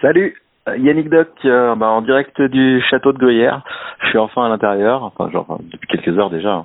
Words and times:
Salut, 0.00 0.34
euh, 0.66 0.78
Yannick 0.78 1.10
Doc, 1.10 1.28
euh, 1.44 1.74
bah, 1.74 1.88
en 1.88 2.00
direct 2.00 2.40
du 2.40 2.80
château 2.88 3.12
de 3.12 3.18
Gruyère. 3.18 3.60
Je 4.02 4.08
suis 4.08 4.18
enfin 4.18 4.46
à 4.46 4.48
l'intérieur, 4.48 5.04
enfin 5.04 5.30
genre 5.30 5.58
depuis 5.60 5.88
quelques 5.88 6.18
heures 6.18 6.30
déjà. 6.30 6.64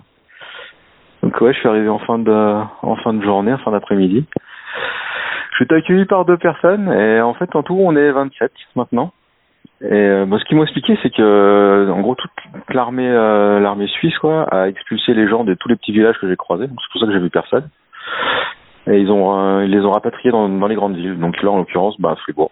Donc 1.22 1.42
ouais, 1.42 1.52
je 1.52 1.60
suis 1.60 1.68
arrivé 1.68 1.90
en 1.90 2.00
fin 2.00 2.18
de 2.18 2.32
en 2.32 2.96
fin 2.96 3.14
de 3.14 3.22
journée, 3.22 3.52
en 3.52 3.58
fin 3.58 3.72
d'après-midi. 3.72 4.26
Je 5.52 5.66
suis 5.66 5.76
accueilli 5.76 6.06
par 6.06 6.24
deux 6.24 6.38
personnes 6.38 6.90
et 6.94 7.20
en 7.20 7.34
fait 7.34 7.54
en 7.58 7.64
tout 7.64 7.76
on 7.78 7.98
est 7.98 8.10
27 8.12 8.54
maintenant. 8.78 9.12
Et 9.82 9.92
euh, 9.92 10.26
bah, 10.26 10.38
ce 10.40 10.46
qu'ils 10.46 10.56
m'ont 10.56 10.64
expliqué 10.64 10.98
c'est 11.04 11.10
que 11.10 11.92
en 11.92 12.00
gros 12.00 12.16
toute 12.16 12.32
l'armée 12.70 13.10
euh, 13.10 13.60
l'armée 13.60 13.88
suisse 13.88 14.18
quoi 14.20 14.44
a 14.44 14.70
expulsé 14.70 15.14
les 15.14 15.28
gens 15.28 15.44
de 15.44 15.56
tous 15.56 15.68
les 15.68 15.76
petits 15.76 15.92
villages 15.92 16.18
que 16.22 16.30
j'ai 16.30 16.38
croisés. 16.38 16.68
Donc 16.68 16.78
c'est 16.82 16.92
pour 16.94 17.02
ça 17.02 17.08
que 17.08 17.14
j'ai 17.14 17.20
vu 17.20 17.30
personne. 17.30 17.68
Et 18.88 18.98
ils 19.00 19.12
ont 19.12 19.38
euh, 19.38 19.66
ils 19.66 19.72
les 19.72 19.84
ont 19.84 19.92
rapatriés 19.92 20.32
dans, 20.32 20.48
dans 20.48 20.68
les 20.68 20.76
grandes 20.76 20.96
villes. 20.96 21.20
Donc 21.20 21.42
là 21.44 21.52
en 21.52 21.58
l'occurrence 21.58 22.00
bah 22.00 22.16
Fribourg. 22.22 22.52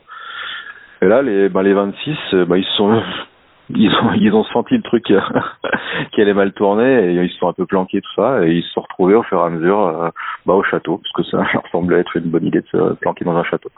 Et 1.03 1.05
là, 1.05 1.21
les, 1.21 1.49
bah, 1.49 1.63
les 1.63 1.73
26, 1.73 2.17
euh, 2.33 2.45
bah, 2.45 2.55
ils 3.69 4.33
ont, 4.33 4.43
senti 4.45 4.77
le 4.77 4.83
truc 4.83 5.11
euh, 5.11 5.19
qui 6.13 6.21
allait 6.21 6.33
mal 6.33 6.53
tourner 6.53 7.09
et 7.09 7.23
ils 7.23 7.29
se 7.29 7.37
sont 7.39 7.49
un 7.49 7.53
peu 7.53 7.65
planqués 7.65 7.99
tout 7.99 8.13
ça 8.15 8.45
et 8.45 8.51
ils 8.51 8.63
se 8.63 8.69
sont 8.69 8.81
retrouvés 8.81 9.15
au 9.15 9.23
fur 9.23 9.37
et 9.41 9.45
à 9.45 9.49
mesure, 9.49 9.85
euh, 9.85 10.09
bah, 10.45 10.53
au 10.53 10.63
château 10.63 10.99
parce 10.99 11.11
que 11.11 11.23
ça 11.23 11.43
leur 11.53 11.67
semblait 11.73 11.99
être 11.99 12.15
une 12.15 12.29
bonne 12.29 12.45
idée 12.45 12.61
de 12.61 12.67
se 12.67 12.93
planquer 13.01 13.25
dans 13.25 13.35
un 13.35 13.43
château. 13.43 13.69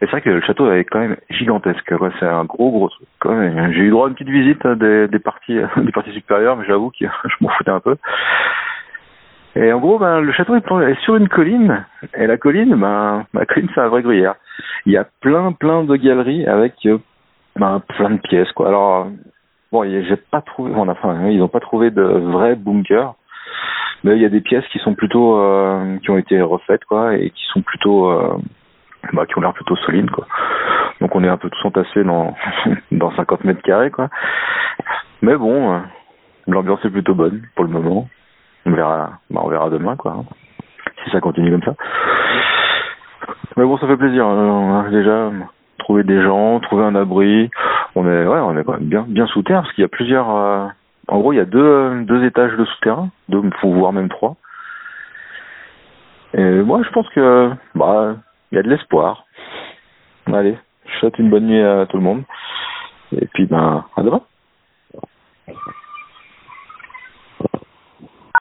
Et 0.00 0.04
c'est 0.04 0.12
vrai 0.12 0.20
que 0.20 0.30
le 0.30 0.40
château 0.42 0.70
est 0.70 0.84
quand 0.84 1.00
même 1.00 1.16
gigantesque. 1.30 1.92
C'est 2.20 2.26
un 2.26 2.44
gros 2.44 2.70
gros 2.70 2.88
truc. 2.88 3.08
J'ai 3.24 3.80
eu 3.80 3.90
droit 3.90 4.06
à 4.06 4.08
une 4.08 4.14
petite 4.14 4.28
visite 4.28 4.64
hein, 4.64 4.76
des, 4.76 5.18
parties, 5.18 5.58
supérieures, 6.12 6.56
mais 6.56 6.64
j'avoue 6.68 6.90
que 6.90 7.06
je 7.24 7.34
m'en 7.40 7.48
foutais 7.48 7.72
un 7.72 7.80
peu. 7.80 7.96
Et 9.56 9.72
en 9.72 9.80
gros, 9.80 9.98
ben, 9.98 10.20
le 10.20 10.30
château 10.30 10.54
est 10.54 11.00
sur 11.00 11.16
une 11.16 11.28
colline, 11.28 11.84
et 12.16 12.28
la 12.28 12.36
colline, 12.36 12.76
ben, 12.76 13.26
la 13.34 13.44
colline, 13.44 13.68
c'est 13.74 13.80
un 13.80 13.88
vrai 13.88 14.02
gruyère. 14.02 14.36
Il 14.88 14.92
y 14.92 14.96
a 14.96 15.04
plein, 15.20 15.52
plein 15.52 15.84
de 15.84 15.94
galeries 15.96 16.46
avec 16.46 16.72
euh, 16.86 16.96
ben, 17.56 17.82
plein 17.88 18.08
de 18.08 18.20
pièces, 18.20 18.50
quoi. 18.52 18.68
Alors, 18.68 19.08
bon, 19.70 19.84
j'ai 19.84 20.16
pas 20.16 20.40
trouvé, 20.40 20.72
bon, 20.72 20.88
enfin, 20.88 21.28
ils 21.28 21.42
ont 21.42 21.48
pas 21.48 21.60
trouvé 21.60 21.90
de 21.90 22.02
vrais 22.02 22.56
bunkers, 22.56 23.12
mais 24.02 24.16
il 24.16 24.22
y 24.22 24.24
a 24.24 24.30
des 24.30 24.40
pièces 24.40 24.66
qui 24.68 24.78
sont 24.78 24.94
plutôt, 24.94 25.36
euh, 25.36 25.98
qui 25.98 26.10
ont 26.10 26.16
été 26.16 26.40
refaites, 26.40 26.86
quoi, 26.86 27.16
et 27.16 27.28
qui 27.28 27.44
sont 27.52 27.60
plutôt, 27.60 28.08
euh, 28.10 28.38
bah, 29.12 29.26
qui 29.26 29.36
ont 29.36 29.42
l'air 29.42 29.52
plutôt 29.52 29.76
solides, 29.76 30.10
quoi. 30.10 30.26
Donc, 31.02 31.14
on 31.14 31.22
est 31.22 31.28
un 31.28 31.36
peu 31.36 31.50
tous 31.50 31.66
entassés 31.66 32.02
dans, 32.02 32.34
dans 32.90 33.14
50 33.14 33.44
mètres 33.44 33.60
carrés, 33.60 33.90
quoi. 33.90 34.08
Mais 35.20 35.36
bon, 35.36 35.82
l'ambiance 36.46 36.82
est 36.86 36.90
plutôt 36.90 37.14
bonne 37.14 37.42
pour 37.56 37.66
le 37.66 37.70
moment. 37.70 38.08
On 38.64 38.70
verra, 38.70 39.18
bah, 39.28 39.42
on 39.44 39.50
verra 39.50 39.68
demain, 39.68 39.96
quoi. 39.96 40.24
Si 41.04 41.10
ça 41.10 41.20
continue 41.20 41.50
comme 41.50 41.62
ça. 41.62 41.74
Mais 43.58 43.64
bon, 43.64 43.76
ça 43.76 43.88
fait 43.88 43.96
plaisir. 43.96 44.24
hein. 44.24 44.84
On 44.86 44.90
déjà 44.90 45.32
trouvé 45.78 46.04
des 46.04 46.22
gens, 46.22 46.60
trouver 46.60 46.84
un 46.84 46.94
abri. 46.94 47.50
On 47.96 48.06
est, 48.06 48.24
ouais, 48.24 48.38
on 48.38 48.56
est 48.56 48.62
quand 48.62 48.74
même 48.74 48.88
bien, 48.88 49.04
bien 49.08 49.26
sous 49.26 49.42
terre 49.42 49.62
parce 49.62 49.74
qu'il 49.74 49.82
y 49.82 49.84
a 49.84 49.88
plusieurs. 49.88 50.30
euh, 50.30 50.66
en 51.08 51.18
gros, 51.18 51.32
il 51.32 51.36
y 51.36 51.40
a 51.40 51.44
deux, 51.44 52.04
deux 52.04 52.24
étages 52.24 52.56
de 52.56 52.64
souterrain, 52.64 53.08
deux, 53.28 53.42
voire 53.64 53.92
même 53.92 54.08
trois. 54.08 54.36
Et 56.34 56.62
moi, 56.62 56.82
je 56.84 56.90
pense 56.90 57.08
que, 57.08 57.50
bah, 57.74 58.14
il 58.52 58.56
y 58.56 58.58
a 58.60 58.62
de 58.62 58.68
l'espoir. 58.68 59.24
Allez, 60.32 60.56
je 60.86 60.98
souhaite 61.00 61.18
une 61.18 61.30
bonne 61.30 61.46
nuit 61.46 61.60
à 61.60 61.86
tout 61.86 61.96
le 61.96 62.04
monde. 62.04 62.22
Et 63.10 63.26
puis, 63.34 63.46
ben, 63.46 63.84
à 63.96 64.02
demain. 64.02 64.20